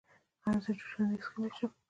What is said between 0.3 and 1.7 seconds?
ایا زه جوشاندې څښلی